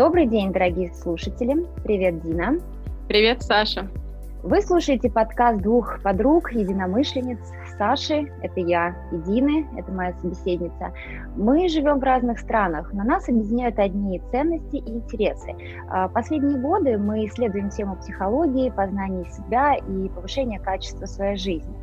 [0.00, 1.66] Добрый день, дорогие слушатели.
[1.84, 2.58] Привет, Дина.
[3.06, 3.86] Привет, Саша.
[4.42, 7.38] Вы слушаете подкаст двух подруг, единомышленниц
[7.76, 10.94] Саши, это я, и Дины, это моя собеседница.
[11.36, 15.52] Мы живем в разных странах, но нас объединяют одни ценности и интересы.
[15.90, 21.74] А, последние годы мы исследуем тему психологии, познания себя и повышения качества своей жизни.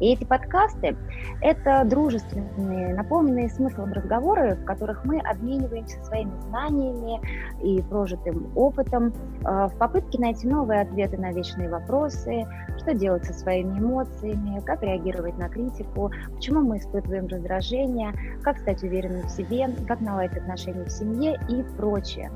[0.00, 0.96] И эти подкасты–
[1.40, 7.20] это дружественные, наполненные смыслом разговоры, в которых мы обмениваемся своими знаниями
[7.62, 9.12] и прожитым опытом
[9.44, 12.46] э, в попытке найти новые ответы на вечные вопросы,
[12.78, 18.82] что делать со своими эмоциями, как реагировать на критику, почему мы испытываем раздражение, как стать
[18.82, 22.30] уверенным в себе, как наладить отношения в семье и прочее.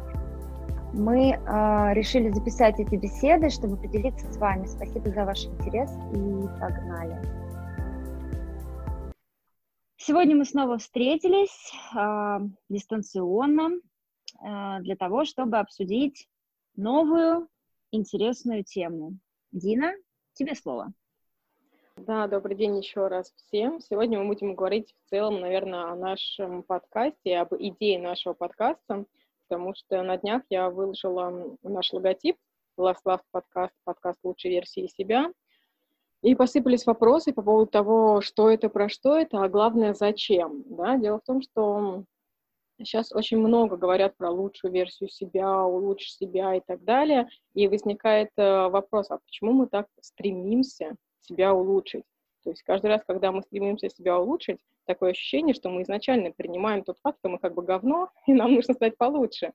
[0.93, 4.67] Мы э, решили записать эти беседы, чтобы поделиться с вами.
[4.67, 7.19] Спасибо за ваш интерес и погнали.
[10.01, 16.29] Сегодня мы снова встретились э, дистанционно э, для того, чтобы обсудить
[16.77, 17.49] новую
[17.91, 19.19] интересную тему.
[19.51, 19.93] Дина,
[20.35, 20.93] тебе слово.
[21.97, 23.81] Да, добрый день еще раз всем.
[23.81, 29.05] Сегодня мы будем говорить в целом, наверное, о нашем подкасте, об идее нашего подкаста,
[29.49, 32.37] потому что на днях я выложила наш логотип
[32.79, 35.33] Last Love подкаст, подкаст лучшей версии себя–
[36.23, 40.65] и посыпались вопросы по поводу того, что это, про что это, а главное, зачем.
[40.67, 40.97] Да?
[40.97, 42.05] Дело в том, что
[42.79, 47.29] сейчас очень много говорят про лучшую версию себя, улучшить себя и так далее.
[47.55, 52.05] И возникает э, вопрос, а почему мы так стремимся себя улучшить?
[52.43, 56.83] То есть каждый раз, когда мы стремимся себя улучшить, такое ощущение, что мы изначально принимаем
[56.83, 59.53] тот факт, что мы как бы говно, и нам нужно стать получше.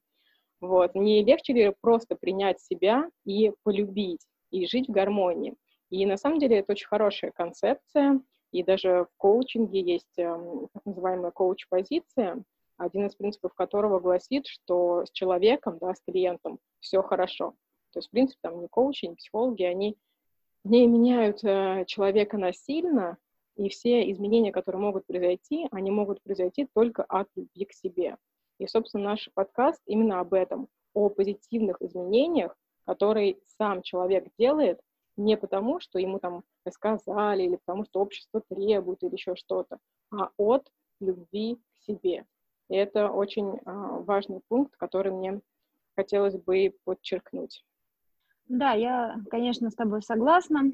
[0.61, 0.95] Вот.
[0.95, 5.55] Не легче ли просто принять себя и полюбить, и жить в гармонии?
[5.93, 8.19] И на самом деле это очень хорошая концепция,
[8.51, 12.43] и даже в коучинге есть эм, так называемая коуч-позиция,
[12.77, 17.51] один из принципов которого гласит, что с человеком, да, с клиентом все хорошо.
[17.91, 19.95] То есть, в принципе, там ни коучи, ни психологи, они
[20.63, 23.19] не меняют э, человека насильно,
[23.55, 28.17] и все изменения, которые могут произойти, они могут произойти только от любви к себе.
[28.57, 34.79] И, собственно, наш подкаст именно об этом, о позитивных изменениях, которые сам человек делает
[35.17, 39.77] не потому, что ему там рассказали, или потому, что общество требует, или еще что-то,
[40.11, 40.69] а от
[40.99, 42.25] любви к себе.
[42.69, 45.41] И это очень а, важный пункт, который мне
[45.95, 47.63] хотелось бы подчеркнуть.
[48.47, 50.71] Да, я, конечно, с тобой согласна,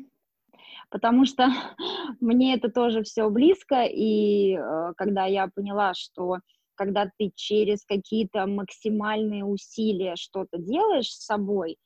[0.89, 1.47] потому что
[2.19, 6.39] мне это тоже все близко, и э, когда я поняла, что
[6.75, 11.77] когда ты через какие-то максимальные усилия что-то делаешь с собой,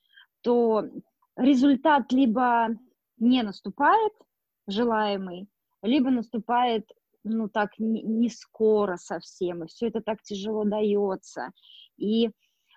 [0.41, 0.83] то
[1.35, 2.69] результат либо
[3.17, 4.13] не наступает
[4.67, 5.47] желаемый,
[5.81, 6.89] либо наступает,
[7.23, 11.51] ну, так, не, скоро совсем, и все это так тяжело дается.
[11.97, 12.29] И,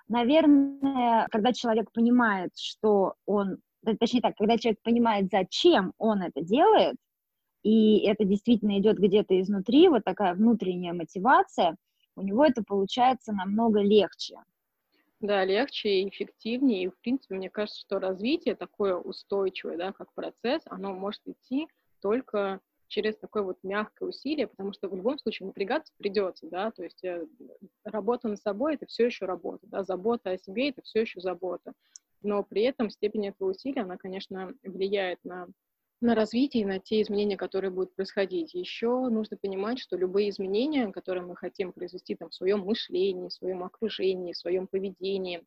[0.08, 3.58] наверное, когда человек понимает, что он,
[3.98, 6.96] точнее так, когда человек понимает, зачем он это делает,
[7.62, 11.76] и это действительно идет где-то изнутри, вот такая внутренняя мотивация,
[12.14, 14.36] у него это получается намного легче.
[15.20, 16.84] Да, легче и эффективнее.
[16.84, 21.68] И, в принципе, мне кажется, что развитие такое устойчивое, да, как процесс, оно может идти
[22.02, 26.84] только через такое вот мягкое усилие, потому что в любом случае напрягаться придется, да, то
[26.84, 27.26] есть э,
[27.82, 31.72] работа над собой— это все еще работа, да, забота о себе— это все еще забота,
[32.22, 35.48] но при этом степень этого усилия, она, конечно, влияет на
[36.00, 38.54] на развитие и на те изменения, которые будут происходить.
[38.54, 43.32] Еще нужно понимать, что любые изменения, которые мы хотим произвести там, в своем мышлении, в
[43.32, 45.42] своем окружении, в своем поведении,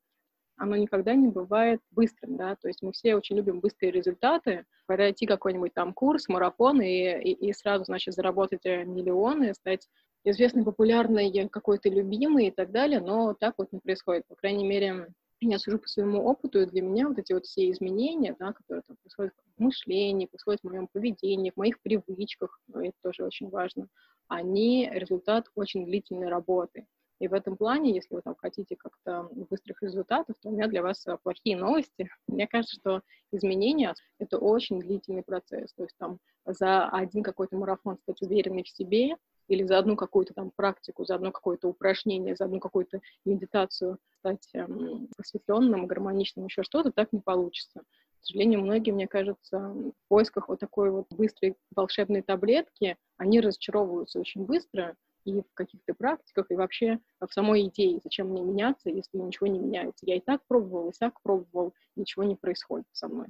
[0.60, 5.26] оно никогда не бывает быстрым, да, то есть мы все очень любим быстрые результаты, пройти
[5.26, 9.88] какой-нибудь там курс, марафон и, и, и сразу, значит, заработать э, миллионы, стать
[10.26, 15.08] известной, популярной, какой-то любимой и так далее, но так вот не происходит, по крайней мере,
[15.42, 18.84] я сужу по своему опыту, и для меня вот эти вот все изменения, да, которые
[18.88, 23.50] там происходят в мышлении, происходят в моем поведении, в моих привычках, ну, это тоже очень
[23.50, 23.88] важно,
[24.28, 26.86] они результат очень длительной работы.
[27.20, 30.82] И в этом плане, если вы там хотите как-то быстрых результатов, то у меня для
[30.82, 32.10] вас э, плохие новости.
[32.28, 35.74] Мне кажется, что изменения— это очень длительный процесс.
[35.74, 39.16] То есть там за один какой-то марафон стать уверенной в себе,
[39.50, 44.48] или за одну какую-то там практику, за одно какое-то упражнение, за одну какую-то медитацию стать
[44.54, 47.82] эм, просветленным, гармоничным, еще что-то, так не получится.
[48.22, 54.20] К сожалению, многие, мне кажется, в поисках вот такой вот быстрой волшебной таблетки, они разочаровываются
[54.20, 59.18] очень быстро и в каких-то практиках, и вообще в самой идее, зачем мне меняться, если
[59.18, 60.06] ничего не меняется.
[60.06, 63.28] Я и так пробовал, и так пробовал, ничего не происходит со мной.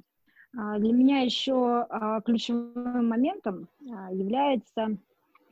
[0.56, 4.96] А, для меня еще а, ключевым моментом а, является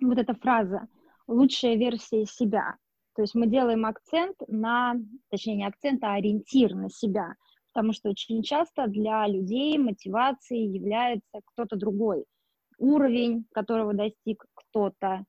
[0.00, 0.88] вот эта фраза
[1.26, 2.76] «лучшая версия себя».
[3.14, 4.94] То есть мы делаем акцент на,
[5.30, 7.34] точнее не акцент, а ориентир на себя,
[7.72, 12.24] потому что очень часто для людей мотивацией является кто-то другой.
[12.78, 15.24] Уровень, которого достиг кто-то,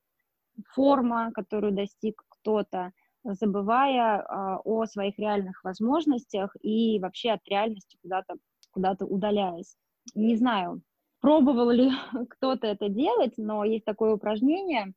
[0.73, 2.91] форма, которую достиг кто-то,
[3.23, 8.35] забывая э, о своих реальных возможностях и вообще от реальности куда-то
[8.71, 9.75] куда удаляясь.
[10.15, 10.81] Не знаю,
[11.21, 11.91] пробовал ли
[12.29, 14.93] кто-то это делать, но есть такое упражнение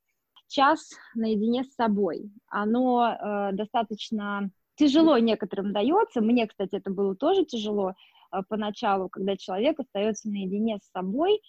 [0.48, 2.30] час наедине с собой.
[2.48, 6.20] Оно э, достаточно тяжело некоторым дается.
[6.20, 11.40] Мне, кстати, это было тоже тяжело э, поначалу, когда человек остается наедине с собой,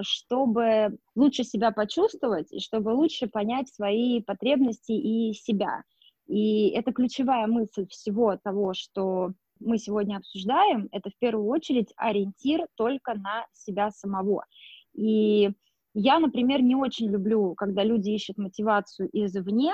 [0.00, 5.82] чтобы лучше себя почувствовать и чтобы лучше понять свои потребности и себя.
[6.26, 9.32] И это ключевая мысль всего того, что
[9.64, 14.44] мы сегодня обсуждаем, это в первую очередь ориентир только на себя самого.
[14.94, 15.50] И
[15.94, 19.72] я, например, не очень люблю, когда люди ищут мотивацию извне,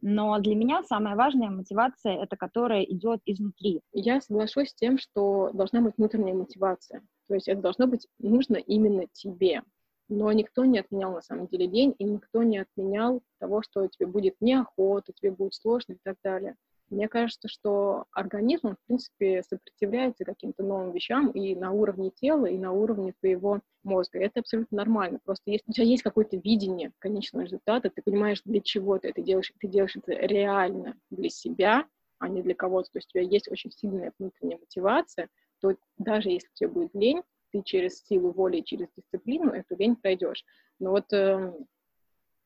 [0.00, 3.80] но для меня самая важная мотивация— это которая идет изнутри.
[3.92, 7.02] Я соглашусь с тем, что должна быть внутренняя мотивация.
[7.26, 9.62] То есть это должно быть нужно именно тебе.
[10.08, 14.06] Но никто не отменял на самом деле день, и никто не отменял того, что тебе
[14.06, 16.54] будет неохота, тебе будет сложно и так далее.
[16.90, 22.56] Мне кажется, что организм, в принципе, сопротивляется каким-то новым вещам и на уровне тела, и
[22.56, 24.18] на уровне твоего мозга.
[24.18, 25.20] Это абсолютно нормально.
[25.22, 29.20] Просто если у тебя есть какое-то видение конечного результата, ты понимаешь, для чего ты это
[29.20, 31.86] делаешь, ты делаешь это реально для себя,
[32.18, 32.90] а не для кого-то.
[32.90, 35.28] То есть у тебя есть очень сильная внутренняя мотивация,
[35.60, 40.44] то даже если тебе будет лень, ты через силу воли, через дисциплину эту лень пройдешь.
[40.78, 41.06] Но вот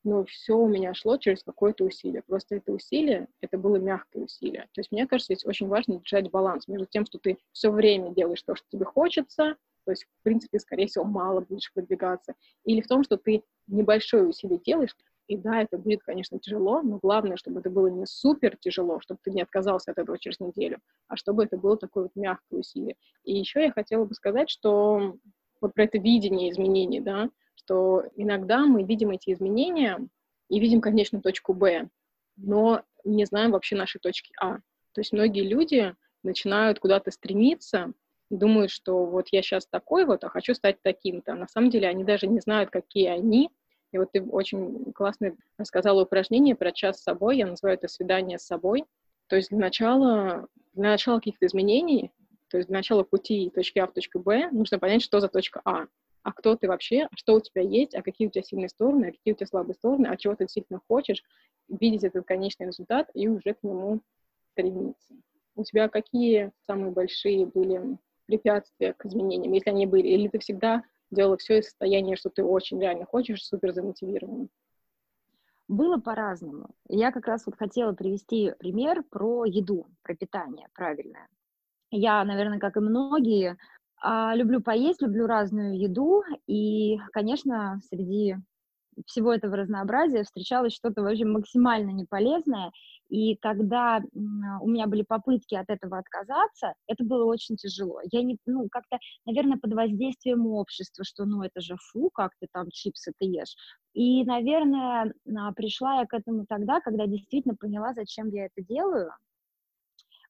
[0.03, 2.21] но все у меня шло через какое-то усилие.
[2.21, 4.63] Просто это усилие, это было мягкое усилие.
[4.73, 8.13] То есть мне кажется, здесь очень важно держать баланс между тем, что ты все время
[8.13, 9.55] делаешь то, что тебе хочется,
[9.85, 14.25] то есть, в принципе, скорее всего, мало будешь продвигаться, или в том, что ты небольшое
[14.27, 14.95] усилие делаешь,
[15.27, 19.19] и да, это будет, конечно, тяжело, но главное, чтобы это было не супер тяжело, чтобы
[19.23, 22.95] ты не отказался от этого через неделю, а чтобы это было такое вот мягкое усилие.
[23.23, 25.15] И еще я хотела бы сказать, что
[25.61, 30.07] вот про это видение изменений, да, что иногда мы видим эти изменения
[30.49, 31.89] и видим конечную точку Б,
[32.35, 34.57] но не знаем вообще нашей точки А.
[34.93, 37.93] То есть многие люди начинают куда-то стремиться,
[38.29, 41.35] думают, что вот я сейчас такой вот, а хочу стать таким-то.
[41.35, 43.49] На самом деле они даже не знают, какие они.
[43.91, 48.39] И вот ты очень классно рассказала упражнение про час с собой, я называю это свидание
[48.39, 48.85] с собой.
[49.27, 52.11] То есть для начала, для начала каких-то изменений,
[52.49, 55.61] то есть для начала пути точки А в точку Б, нужно понять, что за точка
[55.63, 55.87] А
[56.23, 59.11] а кто ты вообще, что у тебя есть, а какие у тебя сильные стороны, а
[59.11, 61.23] какие у тебя слабые стороны, а чего ты действительно хочешь,
[61.67, 64.01] видеть этот конечный результат и уже к нему
[64.51, 65.13] стремиться.
[65.55, 70.83] У тебя какие самые большие были препятствия к изменениям, если они были, или ты всегда
[71.11, 74.47] делала все из состояния, что ты очень реально хочешь, супер замотивирована?
[75.67, 76.69] Было по-разному.
[76.87, 81.27] Я как раз вот хотела привести пример про еду, про питание правильное.
[81.91, 83.55] Я, наверное, как и многие, а,
[84.35, 88.35] люблю поесть, люблю разную еду, и, конечно, среди
[89.05, 92.71] всего этого разнообразия встречалось что-то вообще максимально неполезное,
[93.09, 97.99] и когда у меня были попытки от этого отказаться, это было очень тяжело.
[98.11, 102.47] Я не, ну, как-то, наверное, под воздействием общества, что, ну, это же фу, как ты
[102.51, 103.55] там чипсы ты ешь.
[103.93, 109.11] И, наверное, а, пришла я к этому тогда, когда действительно поняла, зачем я это делаю.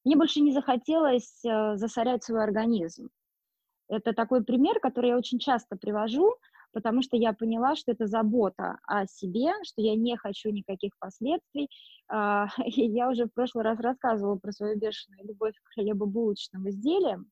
[0.03, 3.07] Мне больше не захотелось э, засорять свой организм.
[3.93, 6.35] Это такой пример, который я очень часто привожу,
[6.71, 11.69] потому что я поняла, что это забота о себе, что я не хочу никаких последствий.
[12.07, 17.27] А, я уже в прошлый раз рассказывала про свою бешеную любовь к хлебобулочным изделиям,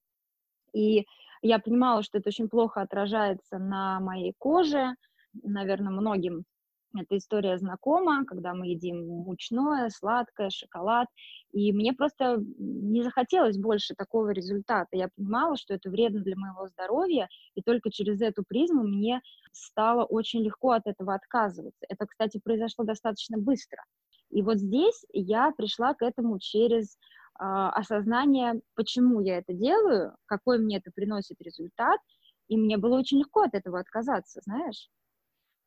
[0.73, 1.05] и
[1.41, 4.95] я понимала, что это очень плохо отражается на моей коже,
[5.33, 6.45] наверное, многим
[6.93, 11.07] эта история знакома, когда мы едим мучное, сладкое, шоколад.
[11.51, 14.89] И мне просто не захотелось больше такого результата.
[14.91, 19.21] Я понимала, что это вредно для моего здоровья, и только через эту призму мне
[19.51, 21.85] стало очень легко от этого отказываться.
[21.87, 23.83] Это, кстати, произошло достаточно быстро.
[24.29, 30.57] И вот здесь я пришла к этому через э, осознание, почему я это делаю, какой
[30.59, 31.99] мне это приносит результат,
[32.47, 34.89] и мне было очень легко от этого отказаться, знаешь.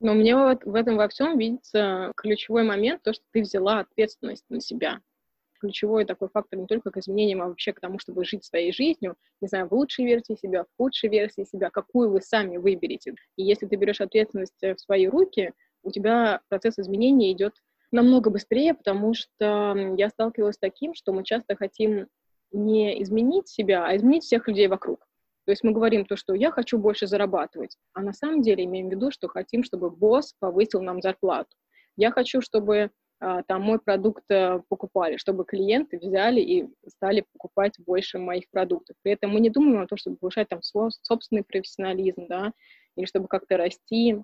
[0.00, 4.44] Но мне вот в этом во всем видится ключевой момент, то, что ты взяла ответственность
[4.48, 5.00] на себя.
[5.60, 9.16] Ключевой такой фактор не только к изменениям, а вообще к тому, чтобы жить своей жизнью,
[9.40, 13.14] не знаю, в лучшей версии себя, в худшей версии себя, какую вы сами выберете.
[13.36, 17.54] И если ты берешь ответственность в свои руки, у тебя процесс изменения идет
[17.92, 22.08] намного быстрее, потому что я сталкивалась с таким, что мы часто хотим
[22.52, 25.06] не изменить себя, а изменить всех людей вокруг.
[25.44, 28.88] То есть мы говорим то, что я хочу больше зарабатывать, а на самом деле имеем
[28.88, 31.50] в виду, что хотим, чтобы босс повысил нам зарплату.
[31.96, 37.74] Я хочу, чтобы а, там мой продукт э, покупали, чтобы клиенты взяли и стали покупать
[37.78, 38.96] больше моих продуктов.
[39.02, 42.52] При этом мы не думаем о том, чтобы повышать там свой собственный профессионализм, да,
[42.96, 44.20] или чтобы как-то расти.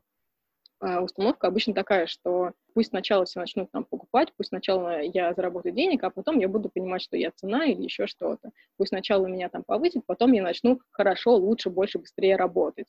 [0.81, 5.75] А, установка обычно такая, что пусть сначала все начнут там покупать, пусть сначала я заработаю
[5.75, 8.51] денег, а потом я буду понимать, что я цена или еще что-то.
[8.79, 12.87] Пусть сначала меня там повысит, потом я начну хорошо, лучше, больше, быстрее работать.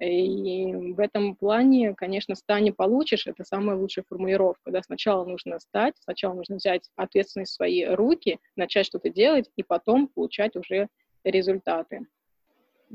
[0.00, 4.72] И в этом плане, конечно, «стань и получишь»— это самая лучшая формулировка.
[4.72, 4.82] Да?
[4.82, 10.08] Сначала нужно стать, сначала нужно взять ответственность в свои руки, начать что-то делать, и потом
[10.08, 10.88] получать уже
[11.22, 12.06] результаты.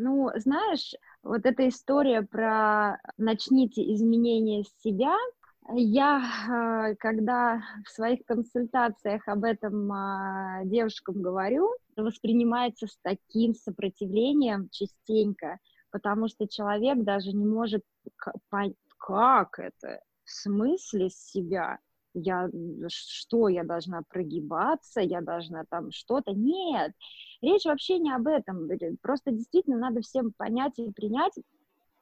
[0.02, 5.14] Ну, знаешь, вот эта история про «начните изменения с себя»,
[5.76, 14.70] я, а, когда в своих консультациях об этом а, девушкам говорю, воспринимается с таким сопротивлением
[14.72, 15.60] частенько,
[15.92, 17.84] потому что человек даже не может
[18.50, 21.78] понять, как это, в смысле себя,
[22.14, 22.50] я,
[22.88, 26.94] что, я должна прогибаться, я должна там что-то, нет,
[27.42, 28.68] речь вообще не об этом,
[29.02, 31.34] просто действительно надо всем понять и принять,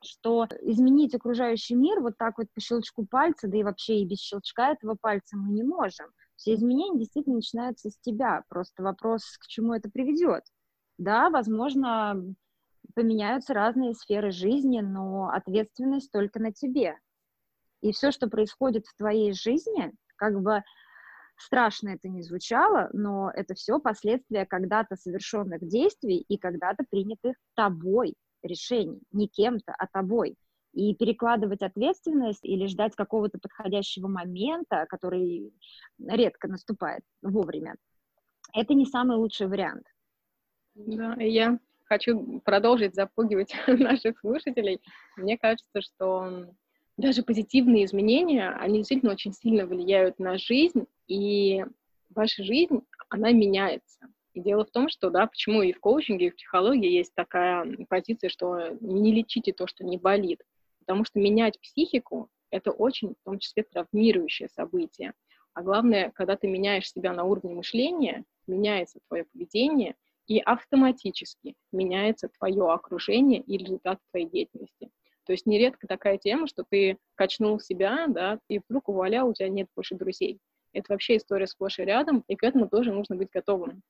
[0.04, 4.20] что изменить окружающий мир вот так вот по щелчку пальца, да и вообще и без
[4.20, 6.08] щелчка этого пальца мы не можем.
[6.36, 10.44] Все изменения действительно начинаются с тебя, просто вопрос, к чему это приведет.
[11.00, 12.24] Да, возможно,
[12.94, 16.98] поменяются разные сферы жизни, но ответственность только на тебе.
[17.88, 20.62] И все, что происходит в твоей жизни, как бы
[21.38, 28.16] страшно это не звучало, но это все последствия когда-то совершенных действий и когда-то принятых тобой
[28.44, 30.36] решений, не кем-то, а тобой.
[30.74, 35.54] И перекладывать ответственность или ждать какого-то подходящего момента, который
[35.98, 37.76] редко наступает вовремя,
[38.54, 39.86] это не самый лучший вариант.
[40.76, 44.82] Да, я хочу продолжить запугивать наших слушателей.
[45.16, 46.54] Мне кажется, что
[46.98, 51.64] даже позитивные изменения, они действительно очень сильно влияют на жизнь, и
[52.10, 54.00] ваша жизнь, она меняется.
[54.34, 57.66] И дело в том, что, да, почему и в коучинге, и в психологии есть такая
[57.90, 60.42] позиция, что не лечите то, что не болит.
[60.80, 65.14] Потому что менять психику— это очень, в том числе, травмирующее событие.
[65.54, 69.96] А главное, когда ты меняешь себя на уровне мышления, меняется твое поведение—
[70.28, 74.90] и автоматически меняется твое окружение и результат твоей деятельности.
[75.28, 79.50] То есть нередко такая тема, что ты качнул себя, да, и вдруг вуаля, у тебя
[79.50, 80.40] нет больше друзей.
[80.72, 83.84] Это вообще история сплошь и рядом, и к этому тоже нужно быть готовым.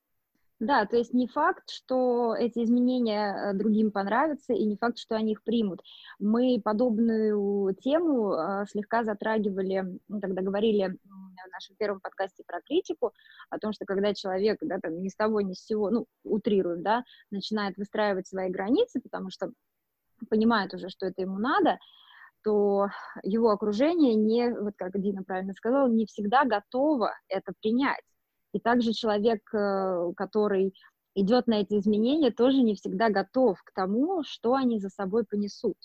[0.58, 5.14] Да, то есть не факт, что эти изменения э, другим понравятся, и не факт, что
[5.14, 5.80] они их примут.
[6.18, 13.12] Мы подобную тему э, слегка затрагивали, ну, тогда говорили в нашем первом подкасте про критику,
[13.50, 16.82] о том, что когда человек, да, там, ни с того, ни с сего, ну, утрируем,
[16.82, 19.52] да, начинает выстраивать свои границы, потому что
[20.26, 21.78] понимает уже, что это ему надо,
[22.44, 22.88] то
[23.22, 28.04] его окружение не, вот как Дина правильно сказала, не всегда готово это принять.
[28.52, 30.74] И также человек, э, который
[31.14, 35.76] идет на эти изменения, тоже не всегда готов к тому, что они за собой понесут.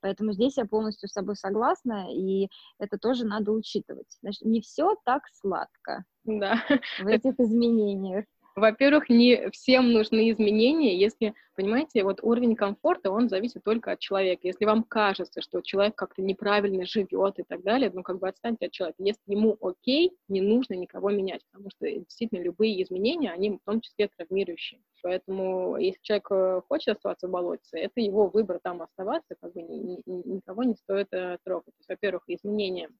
[0.00, 2.48] Поэтому здесь я полностью с собой согласна, и
[2.78, 4.16] это тоже надо учитывать.
[4.22, 6.56] Значит, не все так сладко да.
[7.00, 8.24] в этих изменениях.
[8.60, 14.46] Во-первых, не всем нужны изменения, если, понимаете, вот уровень комфорта, он зависит только от человека.
[14.46, 18.66] Если вам кажется, что человек как-то неправильно живет и так далее, ну, как бы отстаньте
[18.66, 19.02] от человека.
[19.02, 23.80] Если ему окей, не нужно никого менять, потому что действительно любые изменения, они в том
[23.80, 24.80] числе травмирующие.
[25.02, 29.62] Поэтому, если человек э, хочет оставаться в болоте, это его выбор там оставаться, как бы
[29.62, 31.72] ни, ни, никого не стоит э, трогать.
[31.88, 32.90] Во-первых, изменения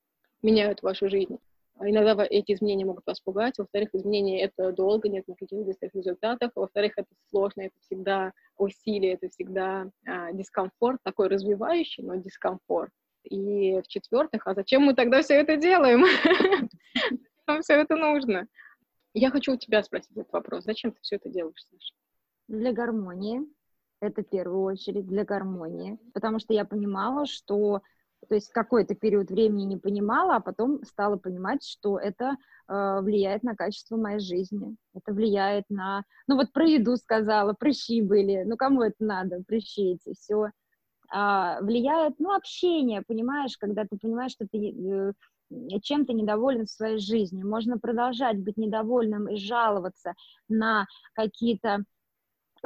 [0.42, 1.38] меняют вашу жизнь.
[1.80, 3.56] А иногда эти изменения могут вас пугать.
[3.56, 6.52] Во-вторых, изменения— это долго, нет никаких быстрых результатов.
[6.54, 12.92] Во-вторых, это сложно, это всегда усилие, это всегда а, дискомфорт, такой развивающий, но дискомфорт.
[13.24, 16.04] И в-четвертых, а зачем мы тогда все это делаем?
[17.46, 18.46] Нам все это нужно.
[19.14, 20.64] Я хочу у тебя спросить этот вопрос.
[20.64, 21.94] Зачем ты все это делаешь, Саша?
[22.48, 23.40] Для гармонии.
[24.02, 25.98] Это в первую очередь для гармонии.
[26.12, 27.80] Потому что я понимала, что
[28.28, 32.36] то есть какой-то период времени не понимала, а потом стала понимать, что это
[32.68, 34.76] э, влияет на качество моей жизни.
[34.94, 36.04] Это влияет на...
[36.26, 38.44] Ну вот про еду сказала, прыщи были.
[38.44, 40.50] Ну кому это надо, прыщи эти, все.
[41.12, 45.12] А, влияет, ну, общение, понимаешь, когда ты понимаешь, что ты э,
[45.82, 47.42] чем-то недоволен в своей жизни.
[47.42, 50.14] Можно продолжать быть недовольным и жаловаться
[50.48, 51.84] на какие-то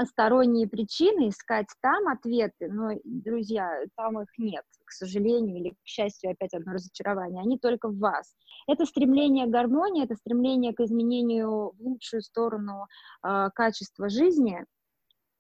[0.03, 6.33] сторонние причины, искать там ответы, но, друзья, там их нет, к сожалению, или, к счастью,
[6.33, 8.35] опять одно разочарование, они только в вас.
[8.67, 12.87] Это стремление к гармонии, это стремление к изменению в лучшую сторону
[13.23, 14.65] э, качества жизни,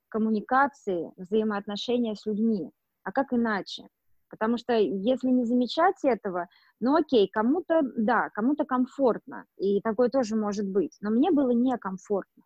[0.08, 2.70] коммуникации, взаимоотношения с людьми.
[3.02, 3.88] А как иначе?
[4.30, 6.49] Потому что если не замечать этого,
[6.80, 12.44] ну окей, кому-то, да, кому-то комфортно, и такое тоже может быть, но мне было некомфортно.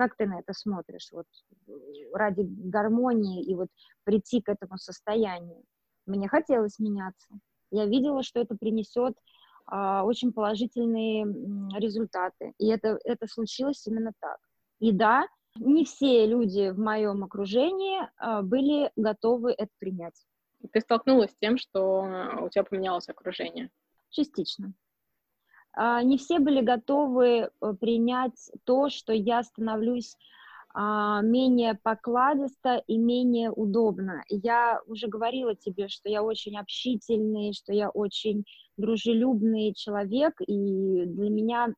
[0.00, 1.26] Как ты на это смотришь, вот
[2.14, 3.68] ради гармонии и вот
[4.04, 5.62] прийти к этому состоянию?
[6.06, 7.28] Мне хотелось меняться.
[7.70, 9.14] Я видела, что это принесет
[9.66, 11.26] а, очень положительные
[11.78, 14.38] результаты, и это, это случилось именно так.
[14.78, 15.26] И да,
[15.56, 20.18] не все люди в моем окружении а, были готовы это принять.
[20.72, 23.68] Ты столкнулась с тем, что у тебя поменялось окружение?
[24.08, 24.72] Частично.
[25.72, 30.16] А, не все были готовы э, принять то, что я становлюсь
[30.72, 34.22] а, менее покладисто и менее удобно.
[34.28, 38.44] Я уже говорила тебе, что я очень общительный, что я очень
[38.76, 41.74] дружелюбный человек, и для меня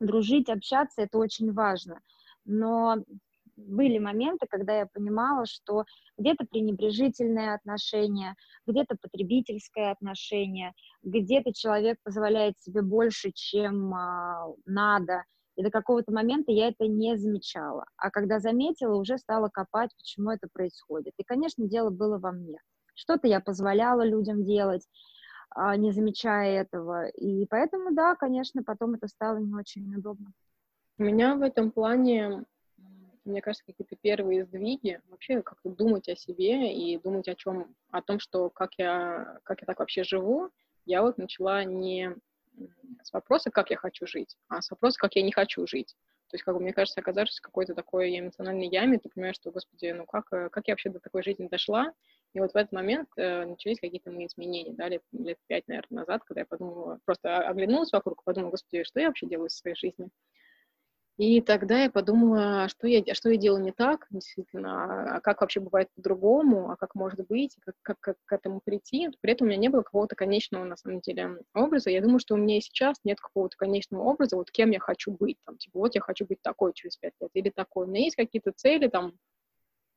[0.00, 2.00] дружить, общаться— это очень важно.
[2.44, 2.96] Но
[3.66, 5.84] были моменты, когда я понимала, что
[6.18, 8.34] где-то пренебрежительное отношение,
[8.66, 15.24] где-то потребительское отношение, где-то человек позволяет себе больше, чем а, надо.
[15.56, 17.84] И до какого-то момента я это не замечала.
[17.96, 21.12] А когда заметила, уже стала копать, почему это происходит.
[21.18, 22.58] И, конечно, дело было во мне.
[22.94, 24.86] Что-то я позволяла людям делать,
[25.50, 27.08] а, не замечая этого.
[27.08, 30.32] И поэтому, да, конечно, потом это стало не очень удобно.
[30.98, 32.44] У меня в этом плане
[33.24, 38.02] мне кажется, какие-то первые сдвиги, вообще как-то думать о себе и думать о чем, о
[38.02, 40.50] том, что как я, как я так вообще живу,
[40.86, 42.16] я вот начала не
[43.02, 45.94] с вопроса, как я хочу жить, а с вопроса, как я не хочу жить.
[46.30, 49.50] То есть, как бы, мне кажется, оказавшись в какой-то такой эмоциональной яме, ты понимаешь, что,
[49.50, 51.92] господи, ну как, э, как я вообще до такой жизни дошла?
[52.34, 56.00] И вот в этот момент э, начались какие-то мои изменения, да, лет, лет пять, наверное,
[56.00, 59.74] назад, когда я подумала, просто оглянулась вокруг, подумала, господи, что я вообще делаю в своей
[59.74, 60.08] жизни?
[61.20, 65.60] И тогда я подумала, что я, что я делаю не так, действительно, а как вообще
[65.60, 69.10] бывает по-другому, а как может быть, как, как, как к этому прийти.
[69.20, 71.90] При этом у меня не было какого-то конечного, на самом деле, образа.
[71.90, 75.10] Я думаю, что у меня и сейчас нет какого-то конечного образа, вот кем я хочу
[75.10, 75.36] быть.
[75.44, 77.84] Там, типа, вот я хочу быть такой через пять лет или такой.
[77.84, 79.12] У меня есть какие-то цели, там,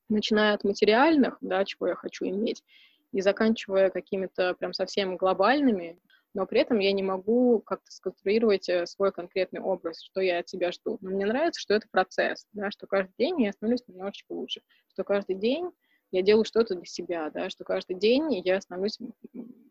[0.10, 2.66] начиная от материальных, да, чего я хочу иметь,
[3.14, 5.98] и заканчивая какими-то прям совсем глобальными,
[6.34, 10.50] но при этом я не могу как-то сконструировать э, свой конкретный образ, что я от
[10.50, 10.98] себя жду.
[11.02, 15.04] Но мне нравится, что это процесс, да, что каждый день я становлюсь немножечко лучше, что
[15.04, 15.70] каждый день
[16.12, 18.98] я делаю что-то для себя, да, что каждый день я становлюсь,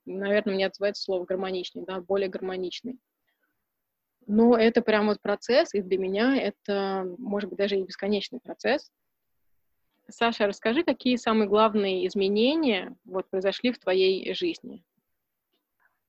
[0.05, 2.99] наверное, мне отзывается слово гармоничный, да, более гармоничный.
[4.27, 8.91] Но это прям вот процесс, и для меня это, может быть, даже и бесконечный процесс.
[10.09, 14.85] Саша, расскажи, какие самые главные изменения вот произошли в твоей жизни?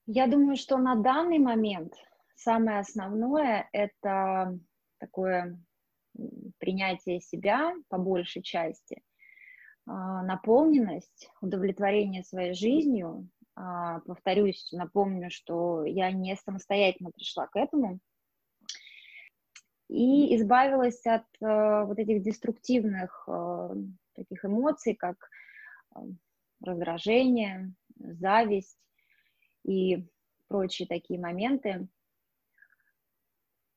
[0.06, 1.94] Я думаю, что на данный момент
[2.36, 4.58] самое основное— это
[5.00, 5.58] такое
[6.58, 9.02] принятие себя по большей части,
[9.88, 13.30] а, наполненность, удовлетворение своей жизнью.
[13.56, 18.00] А, повторюсь, напомню, что я не самостоятельно пришла к этому
[19.90, 23.70] и избавилась от э, вот этих деструктивных э,
[24.16, 25.18] таких эмоций, как
[25.96, 26.00] э,
[26.62, 28.80] раздражение, зависть,
[29.64, 30.08] и
[30.48, 31.88] прочие такие моменты.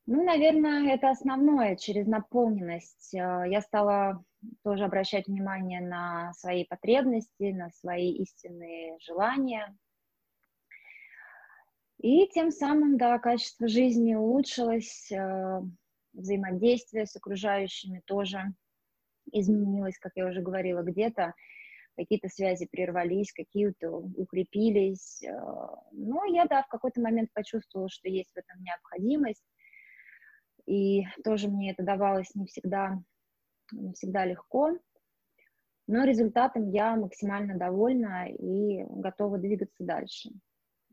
[0.06, 3.12] Ну, наверное, это основное, через наполненность.
[3.12, 4.24] Э, я стала
[4.62, 9.76] тоже обращать внимание на свои потребности, на свои истинные желания.
[11.98, 15.60] И тем самым, да, качество жизни улучшилось, э,
[16.12, 18.52] взаимодействие с окружающими тоже
[19.32, 21.34] изменилось, как я уже говорила, где-то
[21.96, 25.22] какие-то связи прервались, какие-то укрепились.
[25.22, 25.32] Э,
[25.92, 29.44] но я, да, в какой-то момент почувствовала, что есть в этом необходимость,
[30.66, 33.00] и тоже мне это давалось не всегда,
[33.72, 34.78] не всегда легко,
[35.86, 40.30] но результатом я максимально довольна и готова двигаться дальше.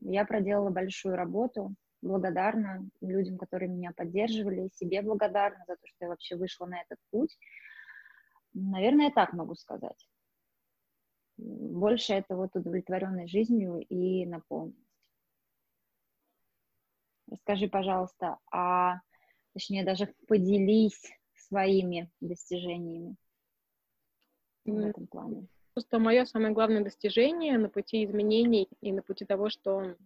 [0.00, 6.08] Я проделала большую работу, благодарна людям, которые меня поддерживали, себе благодарна за то, что я
[6.08, 7.36] вообще вышла на этот путь.
[8.52, 10.06] Наверное, я так могу сказать.
[11.36, 14.78] Больше это вот удовлетворенной жизнью и наполненность.
[17.30, 19.00] Расскажи, пожалуйста, а
[19.52, 23.16] точнее даже поделись своими достижениями
[24.64, 25.46] в этом плане.
[25.74, 29.96] Просто мое самое главное достижение на пути изменений и на пути того, что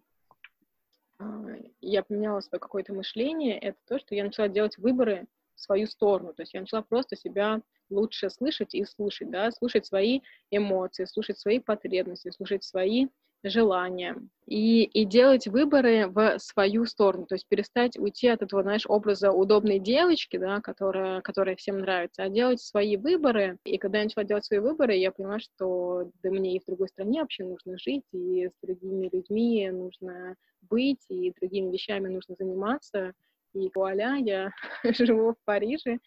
[1.19, 1.45] а,
[1.81, 6.33] я поменяла свое какое-то мышление, это то, что я начала делать выборы в свою сторону.
[6.33, 10.21] То есть я начала просто себя лучше слышать и слушать, да, слушать свои
[10.51, 13.09] эмоции, слушать свои потребности, слушать свои
[13.45, 18.85] желаниям и, и делать выборы в свою сторону, то есть перестать уйти от этого, знаешь,
[18.89, 23.59] образа удобной девочки, да, которая, которая всем нравится, а делать свои выборы.
[23.65, 26.89] И когда я начала делать свои выборы, я поняла, что да мне и в другой
[26.89, 33.13] стране вообще нужно жить, и с другими людьми нужно быть, и другими вещами нужно заниматься.
[33.55, 34.51] И вуаля, я
[34.85, 35.99] живу в Париже,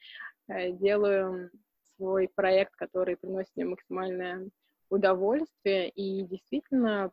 [0.48, 1.50] э, делаю
[2.02, 4.50] свой проект, который приносит мне максимальное
[4.90, 7.12] удовольствие, и действительно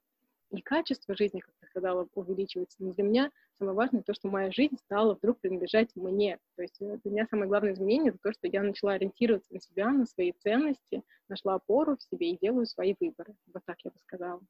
[0.50, 2.78] и качество жизни, как ты сказала, увеличивается.
[2.80, 6.38] Но для меня самое важное то, что моя жизнь стала вдруг принадлежать мне.
[6.56, 9.60] То есть э, для меня самое главное изменение— это то, что я начала ориентироваться на
[9.60, 13.34] себя, на свои ценности, нашла опору в себе и делаю свои выборы.
[13.52, 14.40] Вот так я бы сказала.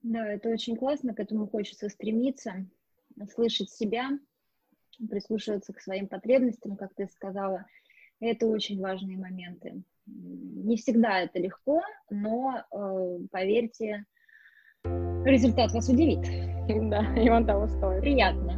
[0.00, 2.66] Да, это очень классно, к этому хочется стремиться,
[3.34, 4.18] слышать себя,
[5.10, 7.66] прислушиваться к своим потребностям, как ты сказала.
[8.20, 9.82] Это очень важные моменты.
[10.06, 11.80] Не всегда это легко,
[12.10, 14.04] но, э, поверьте,
[14.84, 16.20] результат вас удивит.
[16.90, 18.00] Да, и он того стоит.
[18.02, 18.52] Приятно.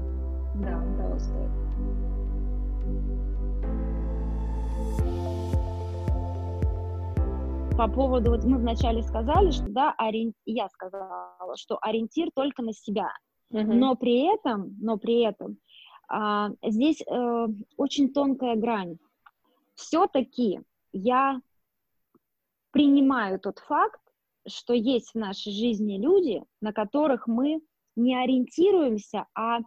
[0.57, 1.51] Да, он того стоит.
[7.79, 10.35] По поводу, вот мы вначале сказали, что да, ориен...
[10.45, 13.09] я сказала, что ориентир только на себя,
[13.51, 13.73] угу.
[13.73, 15.57] но при этом, но при этом
[16.09, 17.47] а, здесь э,
[17.79, 18.99] очень тонкая грань.
[19.75, 20.61] Все-таки
[20.93, 21.41] я
[22.71, 24.01] принимаю тот факт,
[24.47, 27.61] что есть в нашей жизни люди, на которых мы
[27.97, 29.61] не ориентируемся, а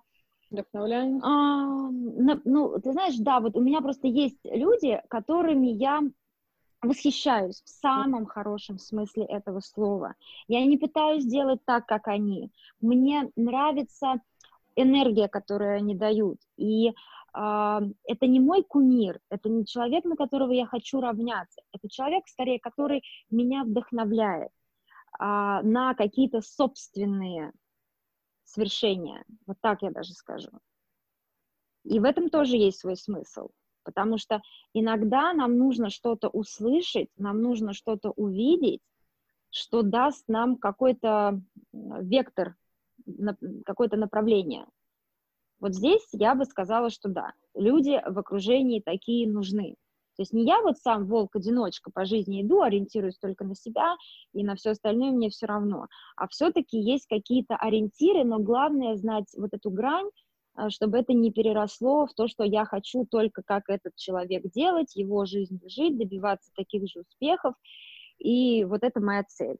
[0.51, 1.25] Вдохновляемся.
[1.25, 6.01] А, ну, ты знаешь, да, вот у меня просто есть люди, которыми я
[6.81, 10.15] восхищаюсь в самом хорошем смысле этого слова.
[10.47, 12.51] Я не пытаюсь сделать так, как они.
[12.79, 14.21] Мне нравится
[14.75, 16.37] энергия, которую они дают.
[16.57, 16.93] И
[17.35, 22.59] это не мой кумир, это не человек, на которого я хочу равняться, это человек, скорее,
[22.59, 24.51] который меня вдохновляет
[25.19, 27.51] а, на какие-то собственные
[28.45, 30.49] свершения, вот так я даже скажу.
[31.83, 33.49] И в этом тоже есть свой смысл,
[33.83, 34.41] потому что
[34.73, 38.81] иногда нам нужно что-то услышать, нам нужно что-то увидеть,
[39.49, 41.41] что даст нам какой-то
[41.73, 42.55] вектор,
[43.65, 44.65] какое-то направление.
[45.59, 49.75] Вот здесь я бы сказала, что да, люди в окружении такие нужны.
[50.15, 53.95] То есть не я вот сам волк-одиночка по жизни иду, ориентируюсь только на себя,
[54.33, 55.87] и на все остальное мне все равно.
[56.15, 60.09] А все-таки есть какие-то ориентиры, но главное знать вот эту грань,
[60.55, 64.95] а, чтобы это не переросло в то, что я хочу только как этот человек делать,
[64.95, 67.55] его жизнь жить, добиваться таких же успехов,
[68.17, 69.57] и вот это моя цель.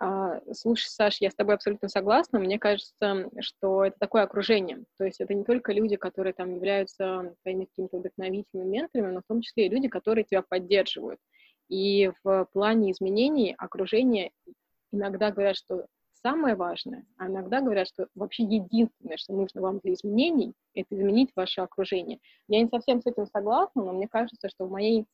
[0.00, 2.38] А, слушай, Саш, я с тобой абсолютно согласна.
[2.38, 4.84] Мне кажется, что это такое окружение.
[4.96, 9.26] То есть это не только люди, которые там являются твоими какими-то вдохновительными менторами, но в
[9.28, 11.18] том числе и люди, которые тебя поддерживают.
[11.68, 14.30] И в плане изменений окружение
[14.92, 15.86] иногда говорят, что
[16.22, 21.30] самое важное, а иногда говорят, что вообще единственное, что нужно вам для изменений, это изменить
[21.34, 22.20] ваше окружение.
[22.46, 25.06] Я не совсем с этим согласна, но мне кажется, что в моей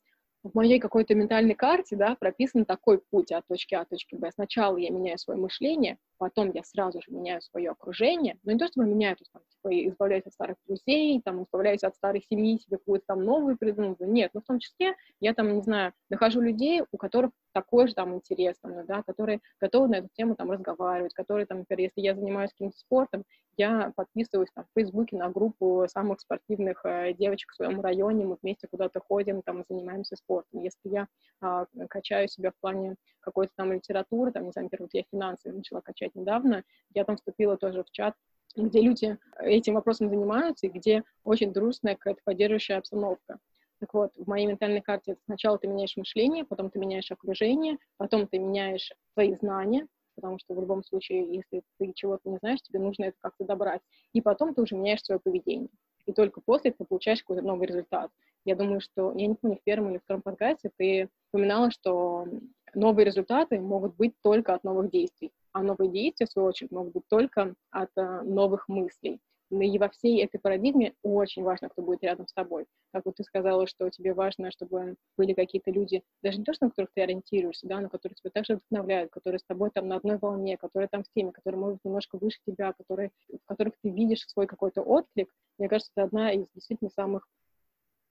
[0.45, 4.31] в моей какой-то ментальной карте, да, прописан такой путь от точки А до точки Б.
[4.33, 8.67] Сначала я меняю свое мышление, потом я сразу же меняю свое окружение, но не то,
[8.67, 12.59] чтобы меняю, то есть, там, типа, избавляюсь от старых друзей, там, избавляюсь от старой семьи,
[12.59, 16.41] себе какую-то там новую придумываю, нет, но в том числе я там, не знаю, нахожу
[16.41, 20.51] людей, у которых такой же там интерес, там, да, которые готовы на эту тему там
[20.51, 23.25] разговаривать, которые там, например, если я занимаюсь каким-то спортом,
[23.57, 28.37] я подписываюсь там в Фейсбуке на группу самых спортивных э, девочек в своем районе, мы
[28.43, 30.61] вместе куда-то ходим, там, занимаемся спортом.
[30.61, 31.07] Если я
[31.41, 35.53] э, качаю себя в плане какой-то там литературы, там, не знаю, например, вот я финансы
[35.53, 36.65] начала качать недавно,
[36.95, 38.15] я там вступила тоже в чат,
[38.57, 43.39] где люди этим вопросом занимаются и где очень дружная какая-то поддерживающая обстановка.
[43.81, 48.27] Так вот, в моей ментальной карте сначала ты меняешь мышление, потом ты меняешь окружение, потом
[48.27, 52.79] ты меняешь свои знания, потому что в любом случае, если ты чего-то не знаешь, тебе
[52.79, 53.83] нужно это как-то добрать.
[54.13, 55.71] И потом ты уже меняешь свое поведение.
[56.07, 58.11] И только после ты получаешь какой-то новый результат.
[58.45, 62.27] Я думаю, что, я не помню, в первом или втором подкасте ты упоминала, что
[62.75, 66.93] новые результаты могут быть только от новых действий, а новые действия, в свою очередь, могут
[66.93, 69.21] быть только от uh, новых мыслей.
[69.51, 72.67] И во всей этой парадигме очень важно, кто будет рядом с тобой.
[72.93, 76.65] Как вот ты сказала, что тебе важно, чтобы были какие-то люди, даже не то, что
[76.65, 79.97] на которых ты ориентируешься, да, но которые тебя также вдохновляют, которые с тобой там на
[79.97, 83.91] одной волне, которые там в теме, которые, быть, немножко выше тебя, которые, в которых ты
[83.91, 85.33] видишь свой какой-то отклик.
[85.59, 87.29] Мне кажется, это одна из действительно самых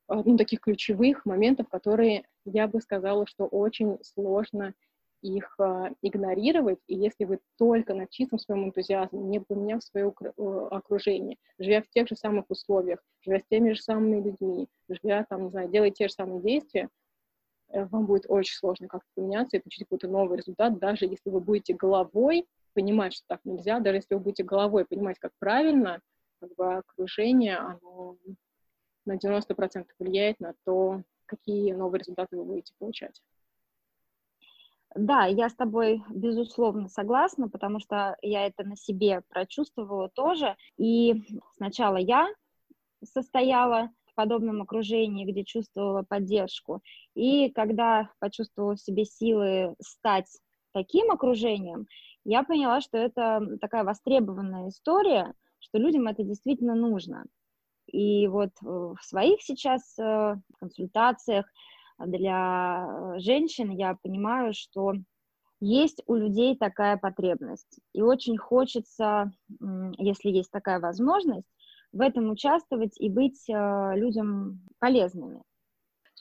[0.08, 4.74] ну, таких ключевых моментов, которые я бы сказала, что очень сложно
[5.24, 10.68] их э, игнорировать, и если вы только на чистом своем энтузиазме, не поменяв свое э,
[10.72, 15.46] окружение, живя в тех же самых условиях, живя с теми же самыми людьми, живя там,
[15.46, 16.90] не знаю, делая те же самые действия,
[17.70, 21.40] э, вам будет очень сложно как-то поменяться и получить какой-то новый результат, даже если вы
[21.40, 26.02] будете головой понимать, что так нельзя, даже если вы будете головой понимать, как правильно,
[26.40, 28.18] как бы окружение, оно
[29.06, 33.22] на 90% влияет на то, какие новые результаты вы будете получать.
[34.96, 40.56] Да, я с тобой безусловно согласна, потому что я это на себе прочувствовала тоже.
[40.78, 41.24] И
[41.56, 42.28] сначала я
[43.04, 46.82] состояла в подобном окружении, где чувствовала поддержку.
[47.16, 50.28] И когда почувствовала в себе силы стать
[50.74, 51.88] таким окружением,
[52.24, 57.26] я поняла, что это такая востребованная история, что людям это действительно нужно.
[57.88, 61.46] И вот в своих сейчас э, консультациях
[62.00, 64.94] для э, женщин я понимаю, что
[65.60, 67.80] есть у людей такая потребность.
[67.94, 69.32] И очень хочется,
[69.98, 71.48] если есть такая возможность,
[71.94, 75.42] в этом участвовать и быть э, людям полезными.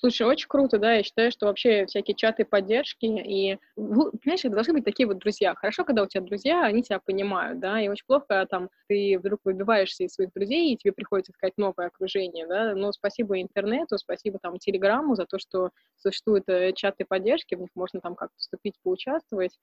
[0.05, 4.73] Слушай, очень круто, да, я считаю, что вообще всякие чаты поддержки и, понимаешь, это должны
[4.73, 5.55] быть такие вот друзья.
[5.55, 9.17] Хорошо, когда у тебя друзья, они тебя понимают, да, и очень плохо, когда там ты
[9.21, 13.97] вдруг выбиваешься из своих друзей, и тебе приходится искать новое окружение, да, но спасибо интернету,
[13.97, 18.35] спасибо там телеграмму за то, что существуют э, чаты поддержки, в них можно там как-то
[18.39, 19.57] вступить, поучаствовать,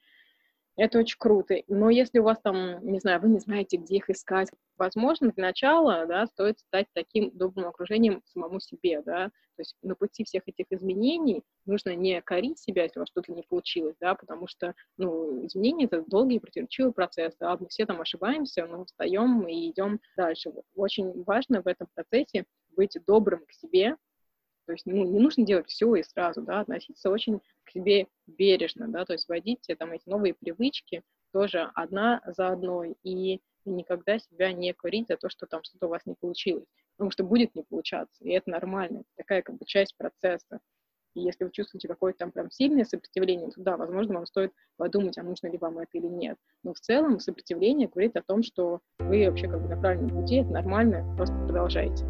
[0.79, 1.55] это очень круто.
[1.67, 5.47] Но если у вас там, не знаю, вы не знаете, где их искать, возможно, для
[5.47, 10.43] начала, да, стоит стать таким добрым окружением самому себе, да, то есть на пути всех
[10.47, 14.73] этих изменений нужно не корить себя, если у вас что-то не получилось, да, потому что,
[14.97, 19.69] ну, изменения— это долгий и противоречивый процесс, да, мы все там ошибаемся, но встаем и
[19.69, 20.53] идем дальше.
[20.75, 22.45] Очень важно в этом процессе
[22.77, 23.97] быть добрым к себе,
[24.69, 28.87] то есть ну, не нужно делать все и сразу, да, относиться очень к себе бережно,
[28.87, 31.01] да, то есть вводить там эти новые привычки
[31.33, 35.89] тоже одна за одной и никогда себя не корить за то, что там что-то у
[35.89, 39.65] вас не получилось, потому что будет не получаться, и это нормально, это такая как бы
[39.65, 40.59] часть процесса.
[41.15, 45.17] И если вы чувствуете какое-то там прям сильное сопротивление, то да, возможно, вам стоит подумать,
[45.17, 46.37] а нужно ли вам это или нет.
[46.61, 50.35] Но в целом сопротивление говорит о том, что вы вообще как бы на правильном пути,
[50.35, 52.05] это нормально, просто продолжайте.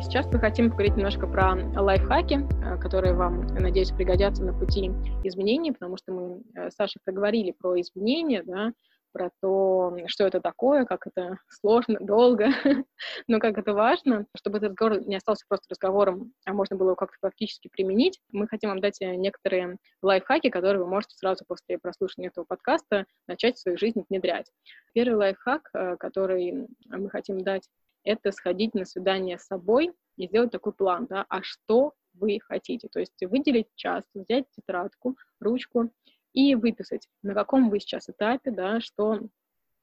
[0.00, 4.90] Сейчас мы хотим поговорить немножко про лайфхаки, э, которые вам, надеюсь, пригодятся на пути
[5.24, 8.72] изменений, потому что мы э, с Сашей проговорили про изменения, да,
[9.12, 12.48] про то, что это такое, как это сложно, долго,
[13.28, 16.96] но как это важно, чтобы этот разговор не остался просто разговором, а можно было его
[16.96, 18.20] как-то практически применить.
[18.30, 23.56] Мы хотим вам дать некоторые лайфхаки, которые вы можете сразу после прослушивания этого подкаста начать
[23.56, 24.50] в своей жизни внедрять.
[24.92, 27.66] Первый лайфхак, который мы хотим дать
[28.06, 32.88] это сходить на свидание с собой и сделать такой план, да, а что вы хотите.
[32.88, 35.90] То есть выделить час, взять тетрадку, ручку
[36.32, 39.20] и выписать, на каком вы сейчас этапе, да, что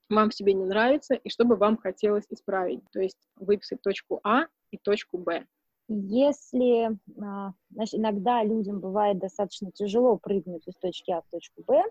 [0.09, 2.81] вам в себе не нравится и что бы вам хотелось исправить.
[2.91, 5.45] То есть выписать точку А и точку Б.
[5.89, 11.83] Если, а, значит, иногда людям бывает достаточно тяжело прыгнуть из точки А в точку Б,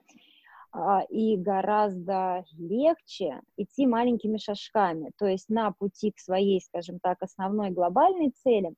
[1.10, 7.70] и гораздо легче идти маленькими шажками, то есть на пути к своей, скажем так, основной
[7.70, 8.74] глобальной цели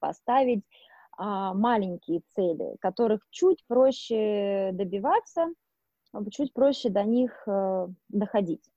[0.00, 0.64] поставить
[1.16, 5.46] а, маленькие цели, которых чуть проще добиваться,
[6.30, 8.68] чуть проще до них э, доходить.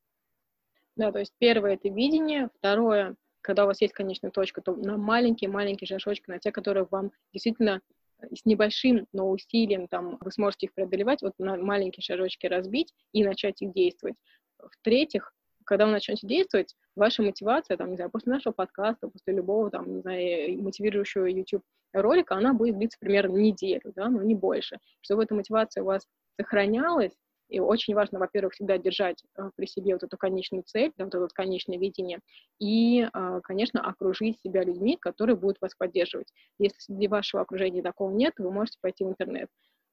[0.95, 4.97] Да, то есть первое это видение, второе, когда у вас есть конечная точка, то на
[4.97, 7.81] маленькие-маленькие шажочки, на те, которые вам действительно
[8.21, 13.23] с небольшим, но усилием там вы сможете их преодолевать, вот на маленькие шажочки разбить и
[13.23, 14.15] начать их действовать.
[14.60, 15.34] В-третьих,
[15.65, 19.95] когда вы начнете действовать, ваша мотивация, там, не знаю, после нашего подкаста, после любого, там,
[19.95, 24.78] не знаю, мотивирующего YouTube ролика, она будет длиться примерно неделю, да, но не больше.
[25.01, 26.08] Чтобы эта мотивация у вас
[26.39, 27.13] сохранялась,
[27.49, 31.19] и очень важно, во-первых, всегда держать э, при себе вот эту конечную цель, вот это
[31.19, 32.19] вот конечное видение,
[32.60, 36.31] и, э, конечно, окружить себя людьми, которые будут вас поддерживать.
[36.58, 39.49] Если среди вашего окружения такого нет, вы можете пойти в интернет.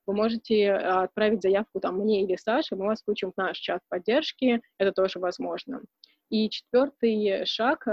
[0.06, 3.80] Вы можете э, отправить заявку там мне или Саше, мы вас включим в наш чат
[3.88, 5.82] поддержки, это тоже возможно.
[6.30, 7.86] И четвертый шаг,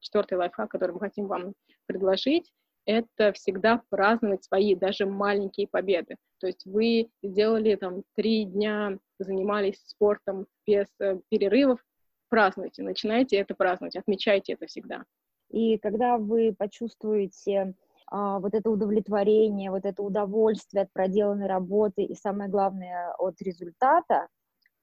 [0.00, 1.54] четвертый лайфхак, который мы хотим вам
[1.86, 2.50] предложить,
[2.86, 6.16] это всегда праздновать свои даже маленькие победы.
[6.38, 11.80] То есть вы сделали там три дня, занимались спортом без э, перерывов,
[12.28, 15.04] празднуйте, начинайте это праздновать, отмечайте это всегда.
[15.50, 17.74] И когда вы почувствуете
[18.06, 24.28] а, вот это удовлетворение, вот это удовольствие от проделанной работы и самое главное от результата,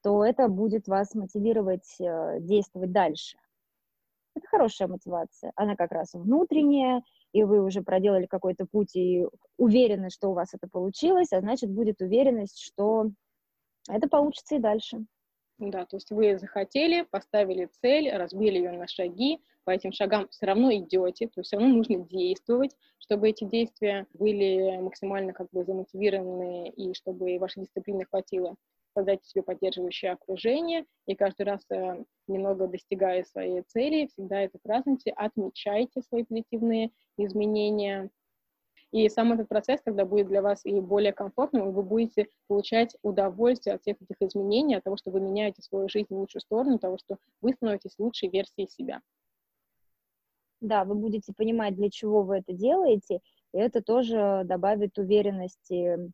[0.01, 3.37] то это будет вас мотивировать э, действовать дальше.
[4.35, 5.51] Это хорошая мотивация.
[5.55, 7.01] Она как раз внутренняя,
[7.37, 9.23] и вы уже проделали какой-то путь и
[9.57, 13.11] уверены, что у вас это получилось, а значит, будет уверенность, что
[13.87, 15.05] это получится и дальше.
[15.59, 20.47] Да, то есть вы захотели, поставили цель, разбили ее на шаги, по этим шагам все
[20.47, 25.63] равно идете, то есть все равно нужно действовать, чтобы эти действия были максимально как бы
[25.63, 28.55] замотивированы и чтобы вашей дисциплины хватило
[28.97, 35.11] создать себе поддерживающее окружение, и каждый раз, э, немного достигая своей цели, всегда это празднуйте,
[35.11, 38.09] отмечайте свои позитивные изменения,
[38.91, 43.75] и сам этот процесс, когда будет для вас и более комфортным, вы будете получать удовольствие
[43.75, 46.81] от всех этих изменений, от того, что вы меняете свою жизнь в лучшую сторону, от
[46.81, 49.01] того, что вы становитесь лучшей версией себя.
[50.61, 53.19] Да, вы будете понимать, для чего вы это делаете,
[53.53, 56.11] и это тоже добавит уверенности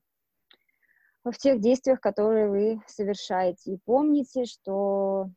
[1.32, 3.74] в тех действиях, которые вы совершаете.
[3.74, 5.30] И помните, что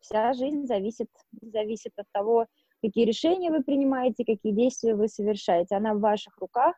[0.00, 1.08] вся жизнь зависит,
[1.42, 2.46] зависит от того,
[2.82, 5.74] какие решения вы принимаете, какие действия вы совершаете.
[5.74, 6.76] Она в ваших руках,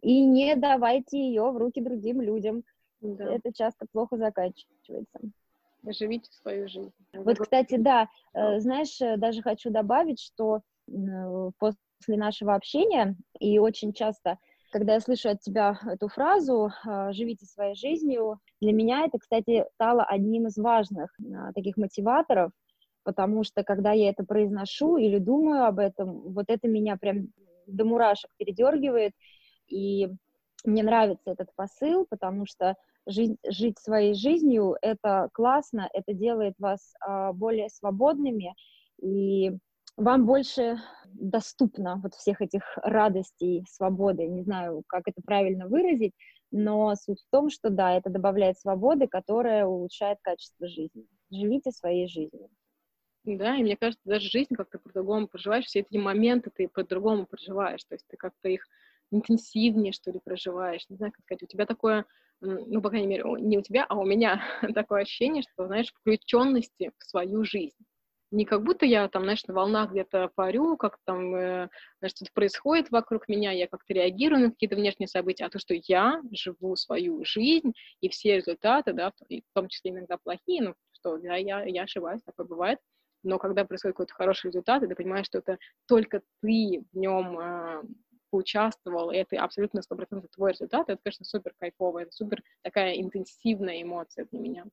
[0.00, 2.62] и не давайте ее в руки другим людям.
[3.00, 3.32] Да.
[3.32, 5.18] Это часто плохо заканчивается.
[5.84, 6.92] Живите свою жизнь.
[7.12, 10.62] Вот, кстати, да, э, знаешь, э, даже хочу добавить, что
[11.58, 14.38] после нашего общения, и очень часто,
[14.70, 19.64] когда я слышу от тебя эту фразу э, «живите своей жизнью», для меня это, кстати,
[19.74, 21.14] стало одним из важных
[21.54, 22.52] таких мотиваторов,
[23.04, 27.28] потому что когда я это произношу или думаю об этом, вот это меня прям
[27.66, 29.12] до мурашек передергивает,
[29.68, 30.08] и
[30.64, 32.74] мне нравится этот посыл, потому что
[33.06, 38.54] жить, жить своей жизнью— это классно, это делает вас а, более свободными,
[39.00, 39.56] и
[39.96, 40.78] вам больше
[41.14, 46.12] доступно вот всех этих радостей, свободы, не знаю, как это правильно выразить,
[46.50, 51.06] но суть в том, что да, это добавляет свободы, которая улучшает качество жизни.
[51.30, 52.48] Живите своей жизнью.
[53.24, 57.82] Да, и мне кажется, даже жизнь как-то по-другому проживаешь, все эти моменты ты по-другому проживаешь,
[57.84, 58.64] то есть ты как-то их
[59.10, 62.06] интенсивнее, что ли, проживаешь, не знаю, как сказать, у тебя такое,
[62.40, 64.40] ну, по крайней мере, не у тебя, а у меня
[64.74, 67.84] такое ощущение, что, знаешь, включенности в свою жизнь.
[68.32, 71.68] Не как будто я там, знаешь, на волнах где-то парю, как там э,
[72.06, 76.20] что-то происходит вокруг меня, я как-то реагирую на какие-то внешние события, а то, что я
[76.32, 81.36] живу свою жизнь, и все результаты, да, в том числе иногда плохие, ну, что, да,
[81.36, 82.80] я, я ошибаюсь, такое бывает,
[83.22, 87.38] но когда происходит какой-то хороший результат, и ты понимаешь, что это только ты в нем
[87.38, 87.82] э,
[88.30, 93.82] поучаствовал, и это абсолютно 100% твой результат, это, конечно, супер кайфово, это супер такая интенсивная
[93.82, 94.64] эмоция для меня.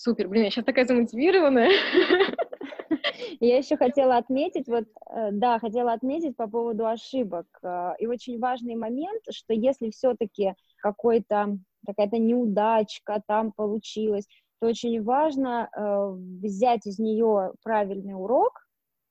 [0.00, 1.72] Супер, блин, я сейчас такая замотивированная.
[3.40, 7.46] Я еще хотела отметить, вот, э, да, хотела отметить по поводу ошибок.
[7.64, 14.28] Э, и очень важный момент, что если все-таки какой-то какая-то неудачка там получилась,
[14.60, 16.10] то очень важно э,
[16.44, 18.68] взять из нее правильный урок,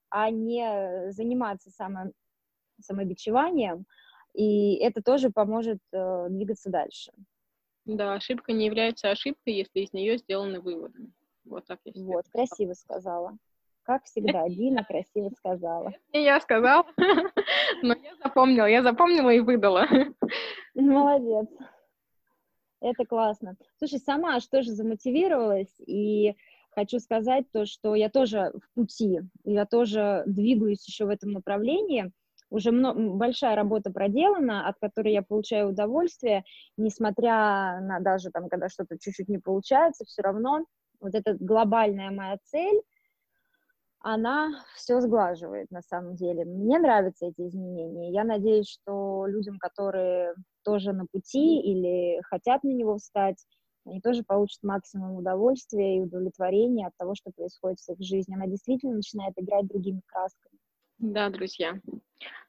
[0.09, 2.11] а не заниматься само,
[2.79, 3.85] самобичеванием,
[4.33, 7.11] и это тоже поможет э, двигаться дальше.
[7.87, 11.09] Да, ошибка не является ошибкой, если из нее сделаны выводы.
[11.45, 13.37] Вот так я Вот, красиво сказала.
[13.83, 15.93] Как всегда, Дина красиво сказала.
[16.13, 16.85] Не я сказала,
[17.81, 19.87] но я запомнила, я запомнила и выдала.
[20.75, 21.47] Молодец.
[22.81, 23.55] Это классно.
[23.77, 26.35] Слушай, сама что же замотивировалась, и
[26.71, 32.11] хочу сказать то, что я тоже в пути, я тоже двигаюсь еще в этом направлении.
[32.49, 36.43] Уже много, большая работа проделана, от которой я получаю удовольствие,
[36.77, 40.65] несмотря на даже там, когда что-то чуть-чуть не получается, все равно
[40.99, 42.81] вот эта глобальная моя цель,
[43.99, 46.45] она все сглаживает на самом деле.
[46.45, 48.11] Мне нравятся эти изменения.
[48.11, 50.33] Я надеюсь, что людям, которые
[50.63, 53.43] тоже на пути или хотят на него встать,
[53.85, 58.35] они тоже получат максимум удовольствия и удовлетворения от того, что происходит в их жизни.
[58.35, 60.56] Она действительно начинает играть другими красками.
[60.99, 61.79] Да, друзья.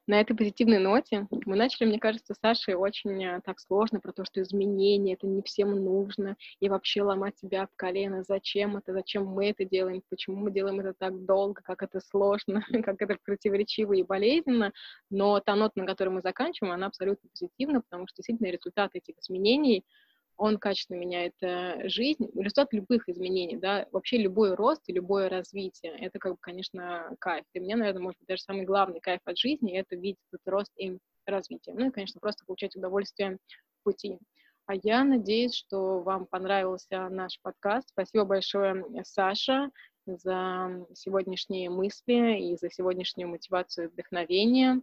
[0.07, 4.11] На этой позитивной ноте мы начали, мне кажется, с Сашей очень э, так сложно про
[4.11, 8.91] то, что изменения, это не всем нужно, и вообще ломать себя об колено, зачем это,
[8.91, 13.17] зачем мы это делаем, почему мы делаем это так долго, как это сложно, как это
[13.23, 14.73] противоречиво и болезненно,
[15.11, 19.15] но та нота, на которой мы заканчиваем, она абсолютно позитивна, потому что действительно результат этих
[19.19, 19.85] изменений—
[20.39, 25.91] он качественно меняет э, жизнь, результат любых изменений, да, вообще любой рост и любое развитие,
[25.99, 27.43] это, как бы, конечно, кайф.
[27.53, 30.71] Для меня, наверное, может быть, даже самый главный кайф от жизни— это видеть этот рост
[30.77, 31.75] и развитие.
[31.75, 33.37] Ну и, конечно, просто получать удовольствие
[33.81, 34.17] в пути.
[34.65, 37.89] А я надеюсь, что вам понравился наш подкаст.
[37.89, 39.71] Спасибо большое, Саша,
[40.05, 44.81] за сегодняшние мысли и за сегодняшнюю мотивацию и вдохновение.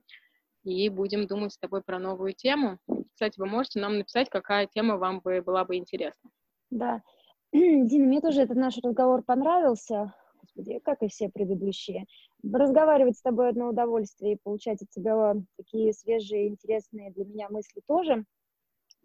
[0.66, 2.78] И будем думать с тобой про новую тему.
[3.12, 6.28] Кстати, вы можете нам написать, какая тема вам бы была бы интересна.
[6.70, 7.02] Да.
[7.52, 10.12] Дина, мне тоже этот наш разговор понравился.
[10.40, 12.06] Господи, как и все предыдущие.
[12.42, 17.80] Разговаривать с тобой одно удовольствие и получать от тебя такие свежие, интересные для меня мысли
[17.86, 18.24] тоже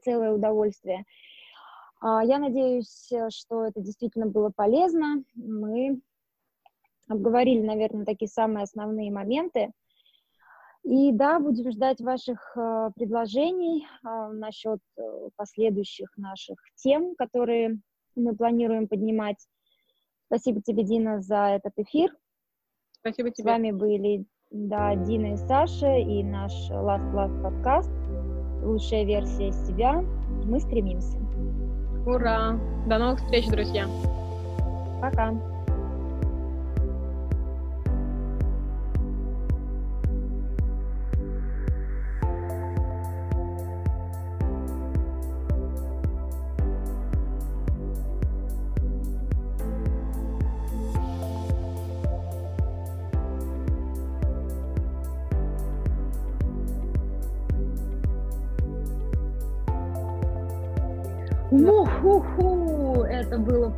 [0.01, 1.05] целое удовольствие.
[1.99, 5.23] А, я надеюсь, что это действительно было полезно.
[5.35, 6.01] Мы
[7.07, 9.71] обговорили, наверное, такие самые основные моменты.
[10.83, 15.01] И да, будем ждать ваших э, предложений э, насчет э,
[15.35, 17.77] последующих наших тем, которые
[18.15, 19.37] мы планируем поднимать.
[20.25, 22.09] Спасибо тебе, Дина, за этот эфир.
[22.99, 23.43] Спасибо тебе.
[23.43, 27.91] С вами были да, Дина и Саша и наш Last Last подкаст.
[28.63, 30.01] Лучшая версия себя.
[30.45, 31.17] Мы стремимся.
[32.05, 32.59] Ура!
[32.87, 33.87] До новых встреч, друзья!
[35.01, 35.50] Пока!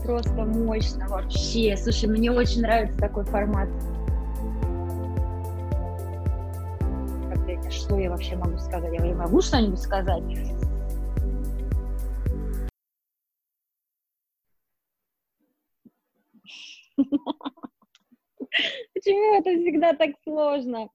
[0.04, 1.76] Просто мощно вообще.
[1.78, 3.70] Слушай, мне очень нравится такой формат.
[7.70, 8.94] Что я вообще могу сказать?
[8.94, 10.24] Я могу что-нибудь сказать?
[18.94, 20.90] Почему это всегда так сложно?